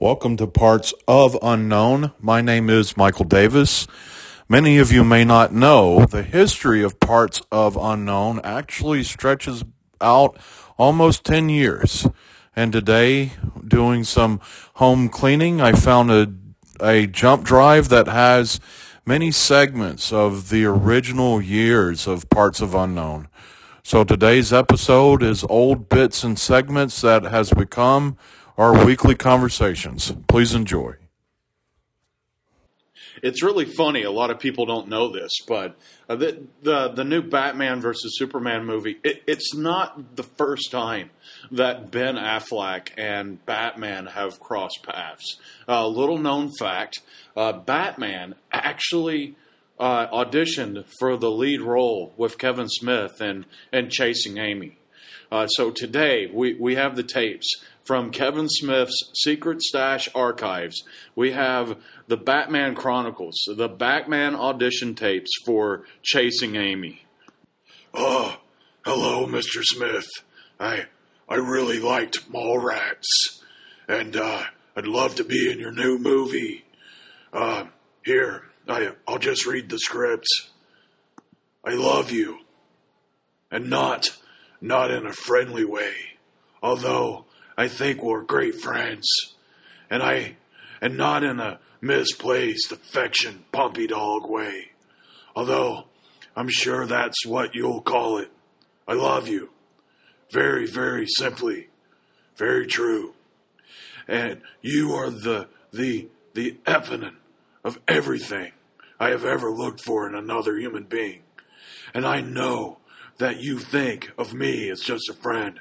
[0.00, 2.10] Welcome to Parts of Unknown.
[2.18, 3.86] My name is Michael Davis.
[4.48, 9.64] Many of you may not know the history of Parts of Unknown actually stretches
[10.00, 10.36] out
[10.76, 12.08] almost 10 years.
[12.56, 13.34] And today,
[13.66, 14.40] doing some
[14.74, 16.26] home cleaning, I found a,
[16.84, 18.58] a jump drive that has
[19.06, 23.28] many segments of the original years of Parts of Unknown.
[23.84, 28.16] So today's episode is old bits and segments that has become
[28.56, 30.12] our weekly conversations.
[30.28, 30.96] Please enjoy.
[33.22, 34.02] It's really funny.
[34.02, 35.76] A lot of people don't know this, but
[36.08, 38.98] uh, the, the the new Batman versus Superman movie.
[39.02, 41.10] It, it's not the first time
[41.50, 45.38] that Ben Affleck and Batman have crossed paths.
[45.66, 47.00] Uh, little known fact:
[47.36, 49.36] uh, Batman actually
[49.78, 54.76] uh, auditioned for the lead role with Kevin Smith and and Chasing Amy.
[55.32, 57.48] Uh, so today we, we have the tapes
[57.84, 60.82] from Kevin Smith's Secret Stash archives.
[61.14, 67.04] We have the Batman Chronicles, the Batman audition tapes for Chasing Amy.
[67.92, 68.38] Oh,
[68.84, 69.62] hello, Mr.
[69.62, 70.08] Smith.
[70.58, 70.86] I
[71.28, 73.40] I really liked Mallrats,
[73.88, 74.44] and uh,
[74.76, 76.64] I'd love to be in your new movie.
[77.32, 77.66] Uh,
[78.04, 80.26] here, I I'll just read the script.
[81.64, 82.40] I love you,
[83.50, 84.16] and not
[84.60, 85.94] not in a friendly way,
[86.62, 87.26] although
[87.56, 89.06] I think we're great friends,
[89.88, 90.36] and I
[90.80, 94.72] and not in a misplaced affection puppy dog way,
[95.36, 95.84] although
[96.34, 98.30] I'm sure that's what you'll call it.
[98.88, 99.50] I love you,
[100.32, 101.68] very very simply,
[102.36, 103.14] very true,
[104.08, 107.12] and you are the the the epitome
[107.62, 108.52] of everything
[108.98, 111.22] I have ever looked for in another human being,
[111.94, 112.78] and I know
[113.18, 115.60] that you think of me as just a friend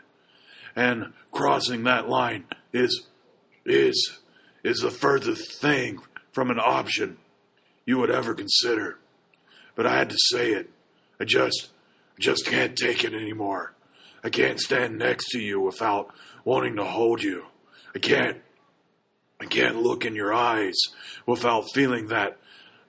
[0.75, 3.07] and crossing that line is
[3.65, 4.19] is
[4.63, 5.99] is the furthest thing
[6.31, 7.17] from an option
[7.85, 8.97] you would ever consider.
[9.75, 10.69] But I had to say it.
[11.19, 11.69] I just
[12.19, 13.73] just can't take it anymore.
[14.23, 16.13] I can't stand next to you without
[16.45, 17.45] wanting to hold you.
[17.95, 18.37] I can't
[19.39, 20.75] I can't look in your eyes
[21.25, 22.37] without feeling that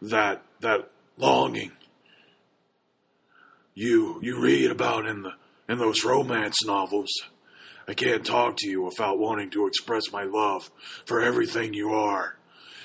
[0.00, 1.72] that that longing
[3.75, 5.32] you you read about in the
[5.69, 7.10] in those romance novels.
[7.87, 10.71] I can't talk to you without wanting to express my love
[11.05, 12.37] for everything you are.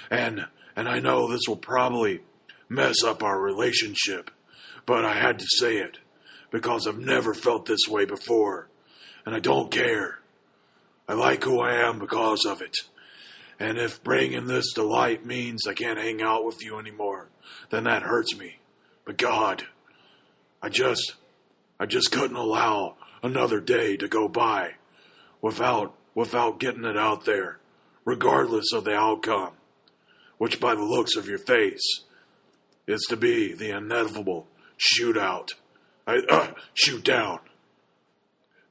[0.10, 0.46] And
[0.76, 2.22] and I know this will probably
[2.70, 4.32] mess up our relationship,
[4.86, 5.98] but I had to say it
[6.52, 8.70] because I've never felt this way before,
[9.26, 10.20] and I don't care.
[11.08, 12.76] I like who I am because of it.
[13.60, 17.30] And if bringing this to light means I can't hang out with you anymore,
[17.72, 18.60] then that hurts me.
[19.06, 19.64] But God,
[20.62, 21.16] I just
[21.80, 24.76] I just couldn't allow another day to go by
[25.42, 27.60] without without getting it out there,
[28.06, 29.54] regardless of the outcome,
[30.38, 32.04] which by the looks of your face
[32.88, 35.50] is to be the inevitable shootout.
[36.08, 37.40] I uh, shoot down.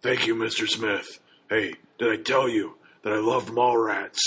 [0.02, 0.68] Thank you, Mr.
[0.68, 1.20] Smith.
[1.48, 4.18] Hey, did I tell you that I love loved Mallrats?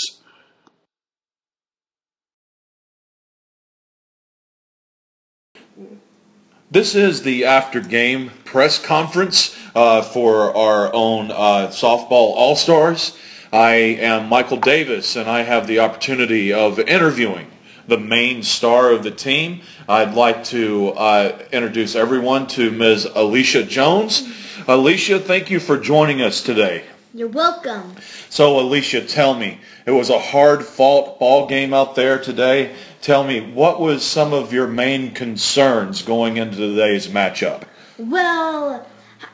[6.72, 13.14] This is the after game press conference uh, for our own uh, softball all stars.
[13.52, 17.50] I am Michael Davis, and I have the opportunity of interviewing
[17.88, 19.60] the main star of the team.
[19.86, 23.06] I'd like to uh, introduce everyone to Ms.
[23.14, 24.26] Alicia Jones.
[24.66, 26.84] Alicia, thank you for joining us today.
[27.12, 27.96] You're welcome.
[28.30, 32.74] So, Alicia, tell me, it was a hard fought ball game out there today.
[33.02, 37.64] Tell me, what was some of your main concerns going into today's matchup?
[37.98, 38.86] Well,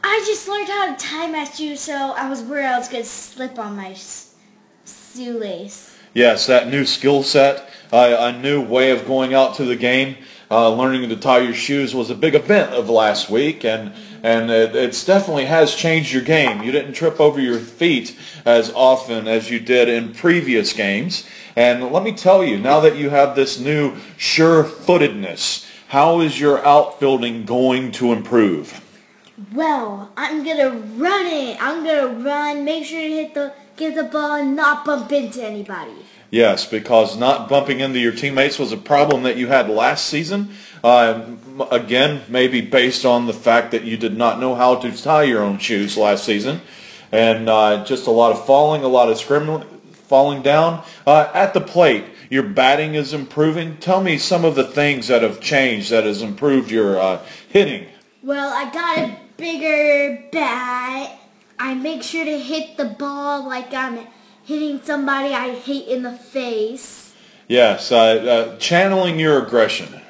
[0.03, 3.03] I just learned how to tie my shoe, so I was worried I was going
[3.03, 3.95] to slip on my
[4.87, 5.95] shoelace.
[6.15, 10.17] Yes, that new skill set, uh, a new way of going out to the game,
[10.50, 13.93] uh, learning to tie your shoes was a big event of last week, and
[14.23, 16.62] and it it's definitely has changed your game.
[16.62, 21.27] You didn't trip over your feet as often as you did in previous games.
[21.56, 26.65] And let me tell you, now that you have this new sure-footedness, how is your
[26.65, 28.85] outfielding going to improve?
[29.53, 31.56] Well, I'm gonna run it.
[31.61, 35.43] I'm gonna run, make sure to hit the get the ball and not bump into
[35.44, 35.93] anybody.
[36.31, 40.50] Yes, because not bumping into your teammates was a problem that you had last season.
[40.82, 41.22] Uh,
[41.70, 45.42] again, maybe based on the fact that you did not know how to tie your
[45.42, 46.60] own shoes last season,
[47.12, 51.54] and uh, just a lot of falling, a lot of scrim- falling down uh, at
[51.54, 52.04] the plate.
[52.30, 53.78] Your batting is improving.
[53.78, 57.86] Tell me some of the things that have changed that has improved your uh, hitting.
[58.22, 61.19] Well, I got a bigger bat.
[61.58, 64.06] I make sure to hit the ball like I'm
[64.44, 67.14] hitting somebody I hate in the face.
[67.48, 70.00] Yes, uh, uh, channeling your aggression.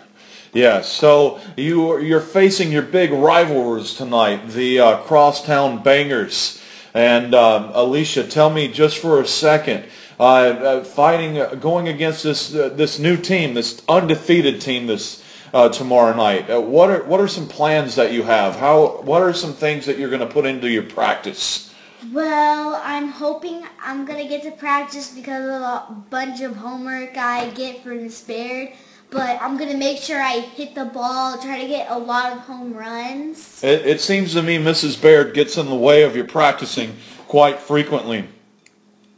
[0.52, 6.62] Yes, so you you're facing your big rivals tonight, the uh, Crosstown Bangers.
[6.94, 9.84] And um, Alicia, tell me just for a second,
[10.18, 15.22] uh, uh, fighting, uh, going against this uh, this new team, this undefeated team, this
[15.52, 16.48] uh, tomorrow night.
[16.48, 18.56] Uh, what are what are some plans that you have?
[18.56, 21.74] How what are some things that you're going to put into your practice?
[22.12, 27.50] Well, I'm hoping I'm gonna get to practice because of a bunch of homework I
[27.50, 28.72] get from the Baird.
[29.10, 32.40] But I'm gonna make sure I hit the ball, try to get a lot of
[32.40, 33.62] home runs.
[33.64, 35.00] It, it seems to me Mrs.
[35.00, 36.94] Baird gets in the way of your practicing
[37.26, 38.28] quite frequently.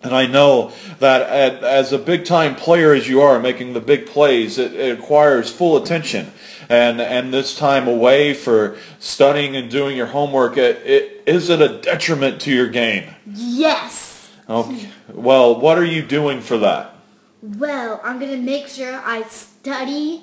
[0.03, 3.81] And I know that at, as a big time player as you are, making the
[3.81, 6.33] big plays, it, it requires full attention.
[6.71, 11.61] And, and this time away for studying and doing your homework, it, it, is it
[11.61, 13.13] a detriment to your game?
[13.27, 14.31] Yes.
[14.49, 14.89] Okay.
[15.13, 16.95] Well, what are you doing for that?
[17.43, 20.23] Well, I'm gonna make sure I study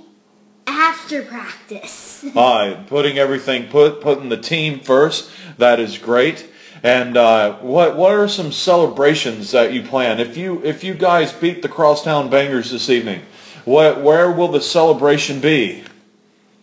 [0.68, 2.24] after practice.
[2.34, 5.32] By putting everything, put putting the team first.
[5.58, 6.48] That is great.
[6.84, 10.20] And uh, what what are some celebrations that you plan?
[10.20, 13.24] If you if you guys beat the Crosstown Bangers this evening,
[13.66, 15.84] what where will the celebration be?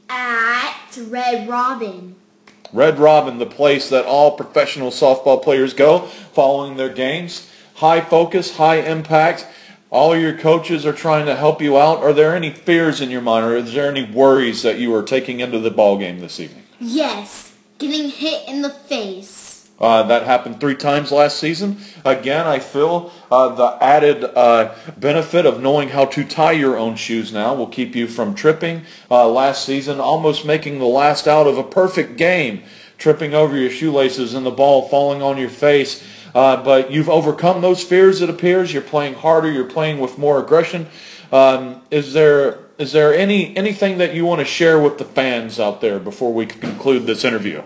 [0.08, 2.14] At Red Robin.
[2.72, 6.00] Red Robin, the place that all professional softball players go
[6.32, 7.50] following their games.
[7.74, 9.46] High focus, high impact.
[9.94, 12.02] All your coaches are trying to help you out.
[12.02, 15.04] Are there any fears in your mind, or is there any worries that you are
[15.04, 16.64] taking into the ball game this evening?
[16.80, 19.70] Yes, getting hit in the face.
[19.78, 21.76] Uh, that happened three times last season.
[22.04, 26.96] Again, I feel uh, the added uh, benefit of knowing how to tie your own
[26.96, 28.82] shoes now will keep you from tripping.
[29.08, 32.64] Uh, last season, almost making the last out of a perfect game,
[32.98, 36.02] tripping over your shoelaces and the ball falling on your face.
[36.34, 38.72] Uh, but you've overcome those fears, it appears.
[38.72, 39.50] You're playing harder.
[39.50, 40.88] You're playing with more aggression.
[41.32, 45.60] Um, is there is there any anything that you want to share with the fans
[45.60, 47.62] out there before we conclude this interview?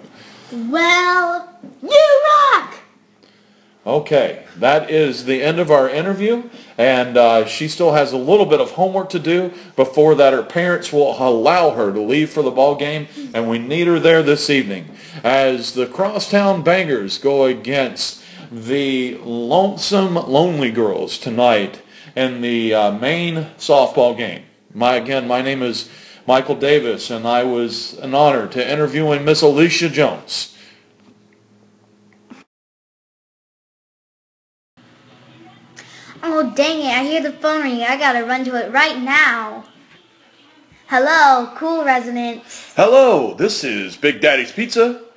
[0.53, 2.23] Well, you
[2.53, 2.75] rock!
[3.87, 6.43] Okay, that is the end of our interview,
[6.76, 10.43] and uh, she still has a little bit of homework to do before that her
[10.43, 14.23] parents will allow her to leave for the ball game, and we need her there
[14.23, 14.91] this evening
[15.25, 21.82] as the Crosstown Bangers go against the Lonesome Lonely Girls tonight
[22.16, 24.44] in the uh, main softball game.
[24.74, 25.88] My again, my name is
[26.26, 30.56] Michael Davis, and I was an honor to interviewing Miss Alicia Jones.
[36.22, 37.84] Oh, dang it, I hear the phone ringing.
[37.84, 39.64] I gotta run to it right now.
[40.88, 42.42] Hello, cool resident.
[42.74, 45.07] Hello, this is Big Daddy's Pizza.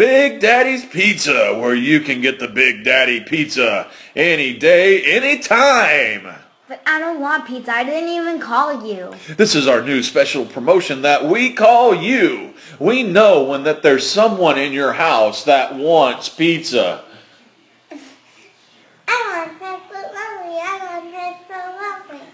[0.00, 6.26] Big Daddy's Pizza, where you can get the Big Daddy Pizza any day, any time.
[6.68, 7.70] But I don't want pizza.
[7.70, 9.14] I didn't even call you.
[9.36, 12.54] This is our new special promotion that we call you.
[12.78, 17.04] We know when that there's someone in your house that wants pizza.
[19.06, 20.60] I want pepper lovely.
[20.62, 22.26] I want pepper lovely.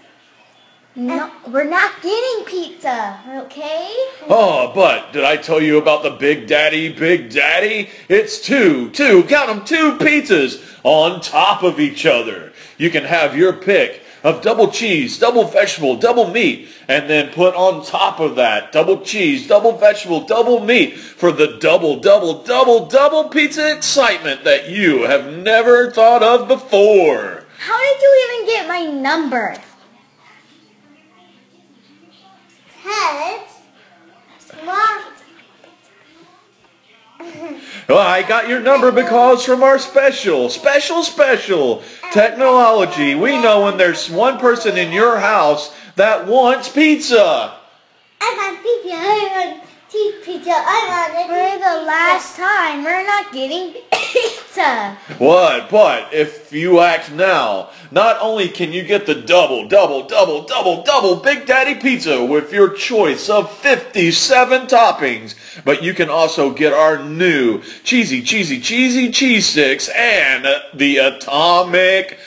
[0.95, 3.89] No, we're not getting pizza, okay?
[4.29, 7.89] Oh, but did I tell you about the Big Daddy, Big Daddy?
[8.09, 12.51] It's two, two, count them, two pizzas on top of each other.
[12.77, 17.55] You can have your pick of double cheese, double vegetable, double meat, and then put
[17.55, 22.87] on top of that double cheese, double vegetable, double meat for the double, double, double,
[22.87, 27.45] double pizza excitement that you have never thought of before.
[27.57, 29.55] How did you even get my number?
[37.87, 43.77] Well, I got your number because from our special, special, special technology, we know when
[43.77, 47.53] there's one person in your house that wants pizza.
[48.19, 49.66] I want pizza.
[49.89, 50.51] I want cheese pizza.
[50.51, 51.27] I want it.
[51.27, 54.97] For a the last time, we're not getting pizza.
[55.17, 55.69] What?
[55.69, 60.83] But if you act now, not only can you get the double, double, double, double,
[60.83, 66.73] double Big Daddy pizza with your choice of 57 toppings, but you can also get
[66.73, 72.17] our new cheesy, cheesy, cheesy cheese sticks and the atomic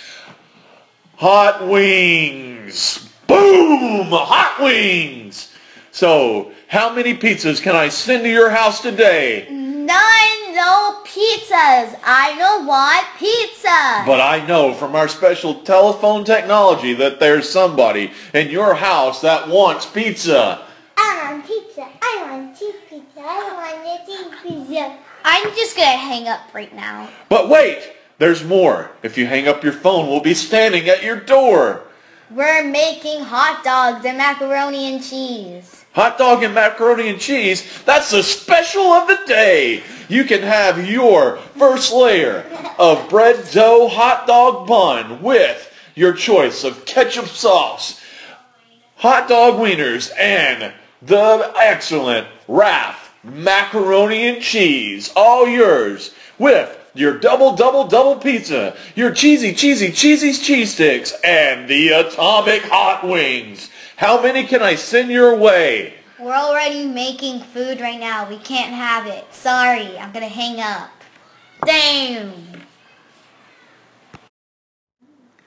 [1.17, 3.11] hot wings.
[3.26, 4.07] Boom!
[4.11, 5.52] Hot wings!
[5.93, 9.49] So, how many pizzas can I send to your house today?
[9.50, 11.99] Nine no pizzas.
[12.05, 14.05] I don't want pizza.
[14.07, 19.49] But I know from our special telephone technology that there's somebody in your house that
[19.49, 20.65] wants pizza.
[20.97, 21.89] I want pizza.
[22.00, 23.21] I want cheese pizza.
[23.21, 24.99] I want cheese pizza.
[25.25, 27.09] I'm just gonna hang up right now.
[27.29, 28.93] But wait, there's more.
[29.03, 31.83] If you hang up your phone, we'll be standing at your door.
[32.31, 35.85] We're making hot dogs and macaroni and cheese.
[35.95, 39.83] Hot dog and macaroni and cheese, that's the special of the day.
[40.09, 42.45] You can have your first layer
[42.79, 48.01] of bread dough hot dog bun with your choice of ketchup sauce,
[48.95, 50.73] hot dog wieners, and
[51.03, 55.13] the excellent Raff macaroni and cheese.
[55.17, 61.69] All yours with your double, double, double pizza, your cheesy, cheesy, cheesy cheese sticks, and
[61.69, 63.71] the atomic hot wings.
[63.97, 65.95] How many can I send your way?
[66.19, 68.29] We're already making food right now.
[68.29, 69.25] We can't have it.
[69.33, 70.91] Sorry, I'm gonna hang up.
[71.65, 72.33] Damn.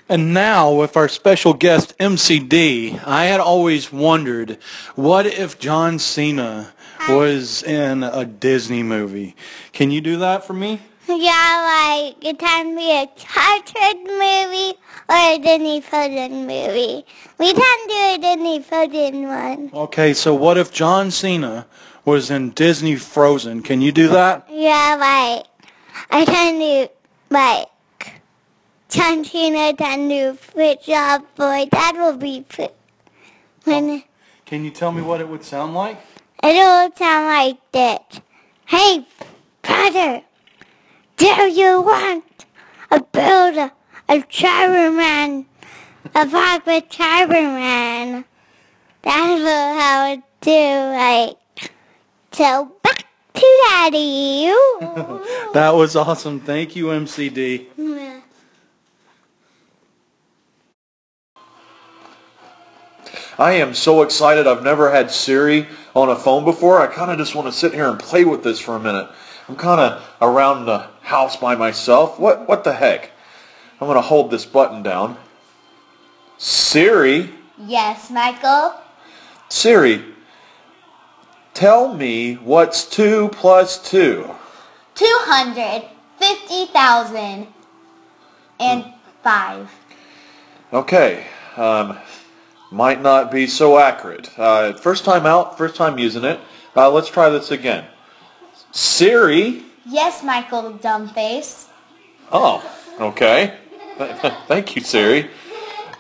[0.10, 4.58] And now, with our special guest MCD, I had always wondered
[4.96, 6.74] what if John Cena
[7.10, 9.36] was in a Disney movie?
[9.72, 10.82] Can you do that for me?
[11.08, 14.74] Yeah, like it can be a cartoon movie
[15.10, 17.06] or a Disney Frozen movie.
[17.38, 19.70] We can do a Disney Frozen one.
[19.74, 21.68] Okay, so what if John Cena
[22.06, 23.64] was in Disney Frozen?
[23.64, 24.48] Can you do that?
[24.50, 25.46] Yeah, like
[26.10, 26.88] I can do
[27.30, 27.68] like
[28.90, 31.68] John Cena can do Fit Job Boy.
[31.72, 32.76] That will be fit.
[33.66, 34.02] When oh,
[34.46, 35.98] Can you tell me what it would sound like?
[36.44, 38.22] it will sound like this.
[38.66, 39.06] Hey,
[39.62, 40.22] brother,
[41.18, 42.24] do you want
[42.92, 43.72] a builder,
[44.10, 45.46] a Cyberman,
[46.16, 48.26] a park with Cyberman?
[49.02, 50.52] That's what I would do.
[50.52, 51.72] Like,
[52.32, 54.54] so back to Daddy.
[55.54, 56.40] That was awesome.
[56.40, 57.68] Thank you, MCD.
[63.38, 64.48] I am so excited.
[64.48, 66.80] I've never had Siri on a phone before.
[66.80, 69.10] I kind of just want to sit here and play with this for a minute.
[69.48, 72.20] I'm kind of around the house by myself.
[72.20, 73.12] What what the heck?
[73.82, 75.18] I'm going to hold this button down.
[76.38, 78.74] Siri, Yes, Michael?
[79.50, 80.04] Siri,
[81.54, 84.30] tell me what's 2 plus 2.
[84.96, 87.48] 250,000
[88.60, 88.86] and
[89.22, 89.70] five.
[90.72, 91.26] Okay.
[91.56, 91.98] Um,
[92.72, 94.32] might not be so accurate.
[94.40, 96.40] Uh, first time out, first time using it.
[96.76, 97.86] Uh, let's try this again.
[98.74, 99.64] Siri.
[99.86, 101.68] Yes, Michael Dumbface.
[102.32, 102.64] Oh,
[103.00, 103.56] okay.
[104.48, 105.30] Thank you, Siri.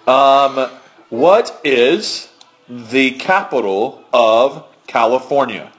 [0.07, 0.69] Um,
[1.09, 2.29] what is
[2.67, 5.71] the capital of California?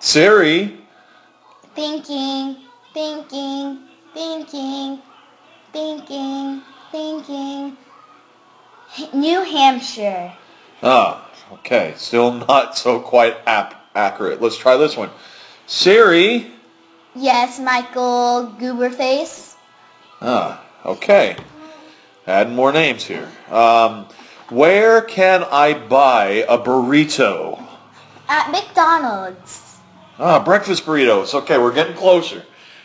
[0.00, 0.76] Siri.
[1.76, 2.56] Thinking,
[2.92, 3.78] thinking,
[4.12, 4.98] thinking,
[5.72, 7.76] thinking, thinking.
[9.12, 10.32] New Hampshire.
[10.82, 11.94] Ah, okay.
[11.96, 14.40] Still not so quite ap- accurate.
[14.40, 15.10] Let's try this one.
[15.66, 16.50] Siri.
[17.14, 19.54] Yes, Michael Gooberface.
[20.20, 21.36] Ah, okay.
[22.26, 23.28] Adding more names here.
[23.50, 24.06] Um,
[24.48, 27.62] where can I buy a burrito?
[28.28, 29.78] At McDonald's.
[30.18, 31.34] Ah, breakfast burritos.
[31.34, 32.42] Okay, we're getting closer.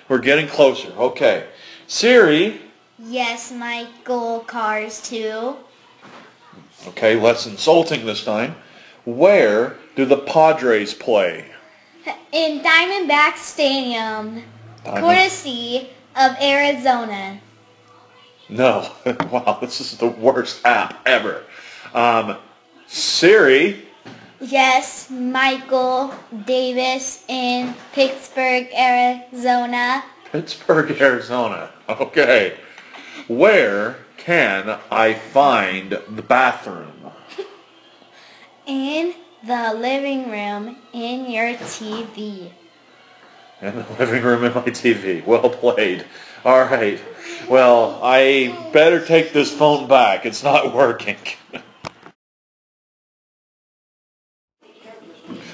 [0.07, 0.91] We're getting closer.
[0.97, 1.47] Okay.
[1.87, 2.59] Siri.
[2.97, 5.55] Yes, Michael Cars too.
[6.87, 8.55] Okay, less insulting this time.
[9.05, 11.45] Where do the Padres play?
[12.31, 14.43] In Diamondback Stadium,
[14.83, 17.39] Diamond- courtesy of Arizona.
[18.49, 18.91] No.
[19.31, 21.43] wow, this is the worst app ever.
[21.93, 22.37] Um,
[22.87, 23.85] Siri.
[24.41, 26.13] Yes, Michael
[26.45, 30.03] Davis in Pittsburgh, Arizona.
[30.31, 31.71] Pittsburgh, Arizona.
[31.89, 32.57] Okay.
[33.27, 33.97] Where
[34.29, 37.09] can I find the bathroom?
[38.67, 42.51] In the living room in your TV.
[43.59, 45.25] In the living room in my TV.
[45.25, 46.05] Well played.
[46.45, 47.01] All right.
[47.49, 50.27] Well, I better take this phone back.
[50.27, 51.17] It's not working.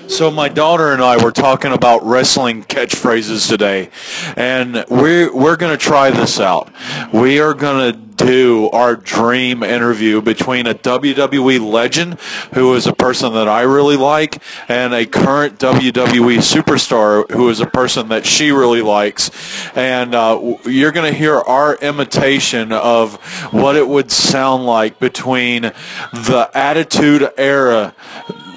[0.08, 3.89] So my daughter and I were talking about wrestling catchphrases today,
[4.36, 6.72] and we're we're gonna try this out.
[7.12, 12.19] We are gonna do our dream interview between a WWE legend,
[12.53, 17.60] who is a person that I really like, and a current WWE superstar, who is
[17.60, 19.31] a person that she really likes.
[19.75, 23.15] And uh, you're gonna hear our imitation of
[23.51, 27.93] what it would sound like between the Attitude Era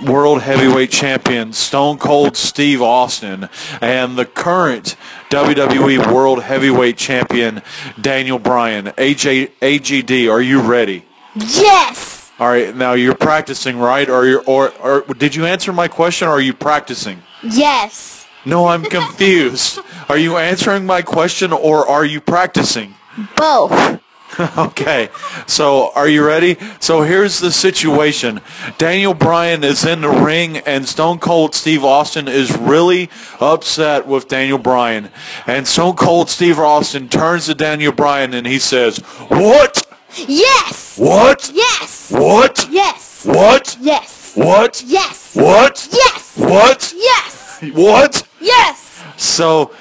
[0.06, 3.48] World Heavyweight Champion Stone Cold Steve Austin
[3.80, 4.96] and the current
[5.30, 7.62] WWE World Heavyweight Champion
[8.00, 8.86] Daniel Bryan.
[8.86, 11.04] AJ, AGD, are you ready?
[11.34, 12.30] Yes!
[12.38, 14.08] All right, now you're practicing, right?
[14.08, 17.22] Or, you or, or did you answer my question or are you practicing?
[17.42, 18.26] Yes.
[18.44, 19.80] No, I'm confused.
[20.08, 22.94] Are you answering my question or are you practicing?
[23.36, 24.00] Both.
[24.58, 25.08] okay,
[25.46, 26.56] so are you ready?
[26.80, 28.40] So here's the situation:
[28.76, 33.08] Daniel Bryan is in the ring, and Stone Cold Steve Austin is really
[33.40, 35.10] upset with Daniel Bryan,
[35.46, 39.86] and Stone Cold Steve Austin turns to Daniel Bryan and he says, "What?
[40.26, 40.98] Yes.
[40.98, 41.50] What?
[41.54, 42.10] Yes.
[42.10, 42.68] What?
[42.70, 43.24] Yes.
[43.24, 43.76] What?
[43.80, 44.32] Yes.
[44.34, 44.84] What?
[44.86, 45.34] Yes.
[45.34, 45.88] What?
[45.90, 46.36] Yes.
[46.36, 46.94] What?
[46.96, 47.60] Yes.
[47.72, 48.28] What?
[48.40, 49.72] Yes." So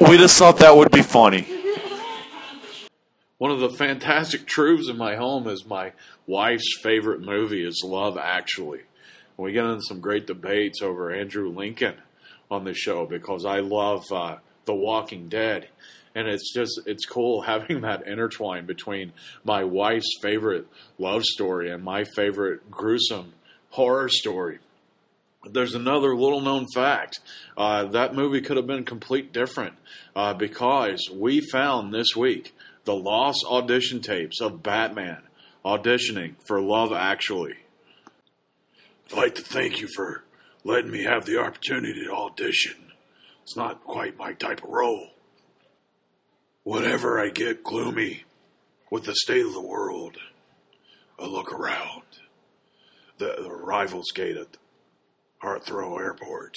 [0.00, 1.51] we just thought that would be funny.
[3.42, 5.94] One of the fantastic truths in my home is my
[6.28, 8.82] wife's favorite movie is Love Actually.
[9.36, 11.96] We get into some great debates over Andrew Lincoln
[12.48, 15.70] on the show because I love uh, The Walking Dead.
[16.14, 21.82] And it's just, it's cool having that intertwine between my wife's favorite love story and
[21.82, 23.32] my favorite gruesome
[23.70, 24.60] horror story.
[25.50, 27.18] There's another little known fact.
[27.56, 29.74] Uh, that movie could have been complete different
[30.14, 35.22] uh, because we found this week the lost audition tapes of Batman
[35.64, 37.56] auditioning for Love Actually.
[39.10, 40.24] I'd like to thank you for
[40.64, 42.92] letting me have the opportunity to audition.
[43.42, 45.10] It's not quite my type of role.
[46.64, 48.24] Whenever I get gloomy
[48.90, 50.16] with the state of the world,
[51.18, 52.02] I look around
[53.18, 54.56] the, the arrivals gate at
[55.42, 56.56] Heathrow Airport.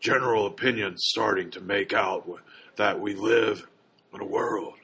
[0.00, 2.28] General opinion starting to make out
[2.76, 3.66] that we live
[4.12, 4.75] in a world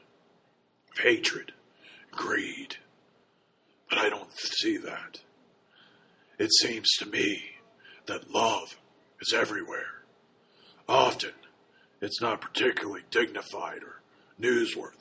[1.01, 1.53] hatred,
[2.11, 2.77] greed.
[3.89, 5.21] But I don't see that.
[6.39, 7.43] It seems to me
[8.07, 8.77] that love
[9.21, 10.03] is everywhere.
[10.89, 11.33] Often,
[12.01, 14.01] it's not particularly dignified or
[14.41, 14.97] newsworthy,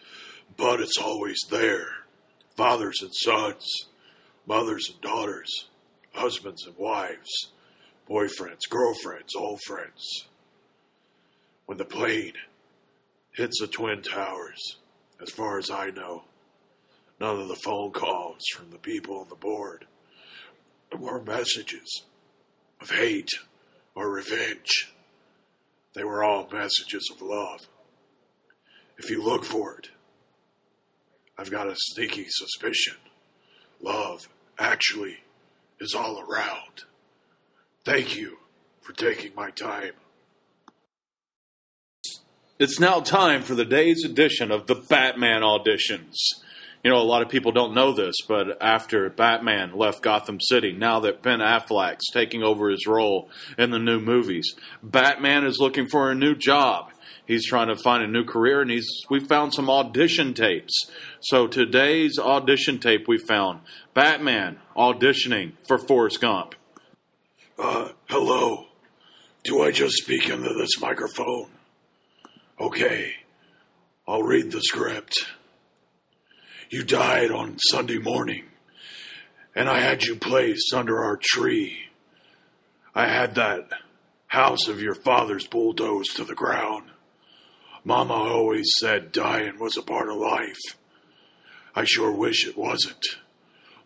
[0.56, 1.88] but it's always there.
[2.56, 3.66] Fathers and sons,
[4.46, 5.70] mothers and daughters,
[6.14, 7.52] husbands and wives,
[8.10, 10.28] boyfriends, girlfriends, old friends.
[11.66, 12.34] When the plane
[13.32, 14.78] hits the Twin Towers,
[15.22, 16.24] as far as I know,
[17.20, 19.86] none of the phone calls from the people on the board
[20.98, 22.04] were messages
[22.82, 23.30] of hate
[23.96, 24.92] or revenge.
[25.94, 27.68] They were all messages of love.
[28.98, 29.90] If you look for it,
[31.38, 32.96] I've got a sneaky suspicion.
[33.82, 34.30] Love
[34.60, 35.18] actually
[35.80, 36.84] is all around.
[37.84, 38.38] Thank you
[38.82, 39.94] for taking my time.
[42.62, 46.14] It's now time for the day's edition of the Batman auditions.
[46.84, 50.72] You know, a lot of people don't know this, but after Batman left Gotham City,
[50.72, 55.88] now that Ben Affleck's taking over his role in the new movies, Batman is looking
[55.88, 56.92] for a new job.
[57.26, 60.86] He's trying to find a new career, and he's we found some audition tapes.
[61.22, 63.62] So today's audition tape we found
[63.96, 66.54] Batman auditioning for Forrest Gump.
[67.58, 68.68] Uh, hello.
[69.44, 71.48] Do I just speak into this microphone?
[72.62, 73.16] Okay,
[74.08, 75.26] I'll read the script.
[76.70, 78.44] You died on Sunday morning,
[79.56, 81.86] and I had you placed under our tree.
[82.94, 83.68] I had that
[84.28, 86.92] house of your father's bulldozed to the ground.
[87.84, 90.78] Mama always said dying was a part of life.
[91.76, 93.04] I sure wish it wasn't.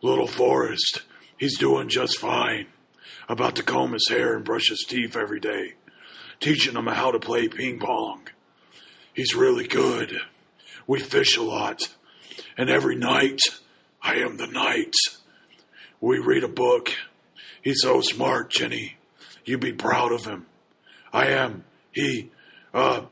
[0.02, 1.04] Little Forrest,
[1.38, 2.68] he's doing just fine.
[3.30, 5.76] About to comb his hair and brush his teeth every day,
[6.42, 8.28] teaching him how to play ping pong.
[9.16, 10.20] He's really good.
[10.86, 11.96] We fish a lot,
[12.58, 13.40] and every night
[14.02, 14.94] I am the knight.
[16.02, 16.92] We read a book.
[17.62, 18.98] He's so smart, Jenny.
[19.46, 20.48] You'd be proud of him.
[21.14, 21.64] I am.
[21.94, 22.30] He,
[22.74, 23.04] uh,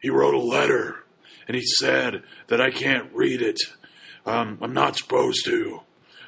[0.00, 1.04] he wrote a letter,
[1.46, 3.60] and he said that I can't read it.
[4.24, 5.82] Um, I'm not supposed to,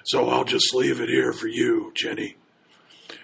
[0.05, 2.37] so I'll just leave it here for you, Jenny.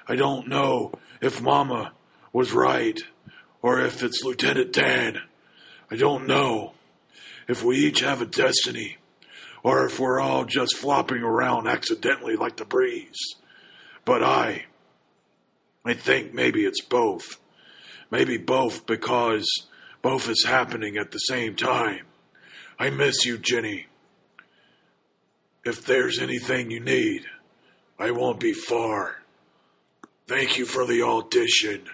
[0.08, 1.92] I don't know if Mama
[2.32, 2.98] was right
[3.60, 5.20] or if it's Lieutenant Dan.
[5.90, 6.72] I don't know
[7.48, 8.98] if we each have a destiny
[9.62, 13.36] or if we're all just flopping around accidentally like the breeze.
[14.04, 14.66] But I,
[15.84, 17.40] I think maybe it's both.
[18.10, 19.46] Maybe both because
[20.02, 22.04] both is happening at the same time.
[22.78, 23.86] I miss you, Jenny.
[25.64, 27.24] If there's anything you need,
[27.98, 29.22] I won't be far.
[30.26, 31.84] Thank you for the audition.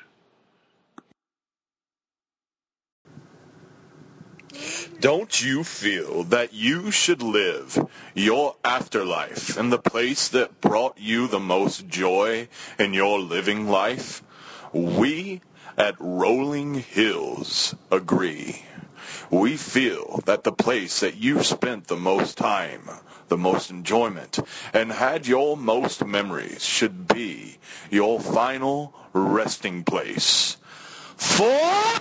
[5.00, 11.26] Don't you feel that you should live your afterlife in the place that brought you
[11.26, 14.22] the most joy in your living life?
[14.72, 15.40] We
[15.76, 18.64] at Rolling Hills agree.
[19.30, 22.82] We feel that the place that you spent the most time,
[23.28, 24.38] the most enjoyment,
[24.72, 27.58] and had your most memories should be
[27.90, 30.56] your final resting place.
[31.16, 32.00] four.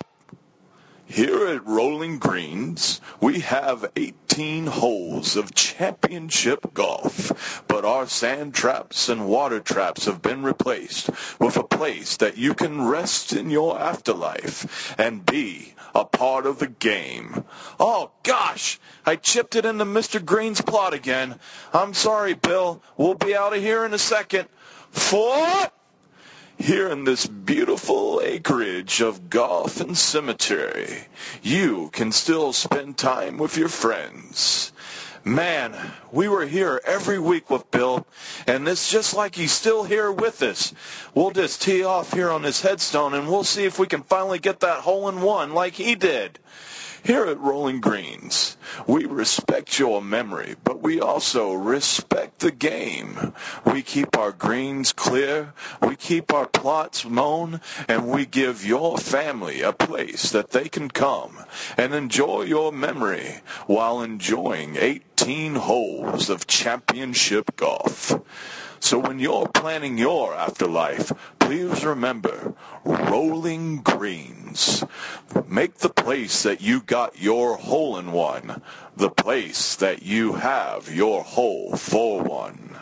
[1.11, 9.09] Here at Rolling Greens, we have 18 holes of championship golf, but our sand traps
[9.09, 13.79] and water traps have been replaced with a place that you can rest in your
[13.79, 17.43] afterlife and be a part of the game.
[17.79, 20.23] Oh gosh, I chipped it into Mr.
[20.23, 21.39] Green's plot again.
[21.73, 22.83] I'm sorry, Bill.
[22.97, 24.47] We'll be out of here in a second.
[24.91, 25.71] Four
[26.59, 31.05] here in this beautiful acreage of golf and cemetery,
[31.41, 34.73] you can still spend time with your friends.
[35.23, 35.75] Man,
[36.11, 38.05] we were here every week with Bill,
[38.45, 40.73] and it's just like he's still here with us.
[41.13, 44.39] We'll just tee off here on his headstone, and we'll see if we can finally
[44.39, 46.39] get that hole in one like he did.
[47.03, 53.33] Here at Rolling Greens, we respect your memory, but we also respect the game.
[53.65, 59.61] We keep our greens clear, we keep our plots mown, and we give your family
[59.61, 61.39] a place that they can come
[61.77, 68.13] and enjoy your memory while enjoying 18 holes of championship golf.
[68.79, 74.83] So when you're planning your afterlife, please remember rolling greens.
[75.47, 78.61] Make the place that you got your hole in one
[78.99, 82.75] the place that you have your hole for one.